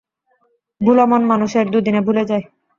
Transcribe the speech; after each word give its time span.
ভুলো 0.81 1.03
মন 1.05 1.21
মানুষের, 1.31 1.65
দুদিনে 1.73 2.01
ভুলে 2.01 2.23
যায়। 2.25 2.43